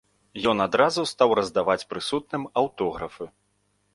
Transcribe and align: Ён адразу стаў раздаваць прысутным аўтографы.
Ён 0.51 0.61
адразу 0.65 1.01
стаў 1.11 1.29
раздаваць 1.41 1.85
прысутным 1.93 2.49
аўтографы. 2.61 3.25